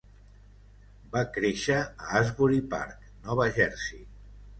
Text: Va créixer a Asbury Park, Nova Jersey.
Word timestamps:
Va 1.15 1.21
créixer 1.35 1.75
a 1.81 2.07
Asbury 2.21 2.57
Park, 2.71 3.05
Nova 3.29 3.47
Jersey. 3.59 4.01